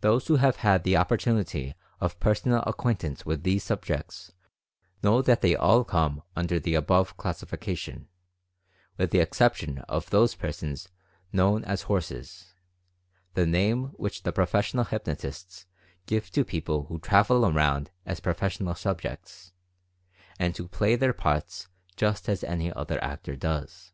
Those 0.00 0.28
who 0.28 0.36
have 0.36 0.56
had 0.64 0.82
the 0.82 0.96
opportunity 0.96 1.74
of 2.00 2.18
per 2.18 2.32
sonal 2.34 2.66
acquaintance 2.66 3.26
with 3.26 3.42
these 3.42 3.62
"subjects" 3.62 4.32
know 5.02 5.20
that 5.20 5.42
they 5.42 5.54
all 5.54 5.84
come 5.84 6.22
under 6.34 6.58
the 6.58 6.74
above 6.74 7.18
classification, 7.18 8.08
with 8.96 9.10
the 9.10 9.18
exception 9.18 9.80
of 9.90 10.08
those 10.08 10.34
persons 10.34 10.88
known 11.34 11.66
as 11.66 11.82
"horses," 11.82 12.54
the 13.34 13.44
name 13.44 13.88
which 13.98 14.22
the 14.22 14.32
professional 14.32 14.84
hypnotists 14.84 15.66
give 16.06 16.30
to 16.30 16.46
people 16.46 16.86
who 16.86 16.98
travel 16.98 17.44
around 17.44 17.90
as 18.06 18.20
"professional 18.20 18.74
subjects" 18.74 19.52
and 20.38 20.56
who 20.56 20.66
play 20.66 20.96
their 20.96 21.12
parts 21.12 21.68
just 21.94 22.26
as 22.26 22.42
any 22.42 22.72
other 22.72 22.98
actor 23.04 23.36
does. 23.36 23.92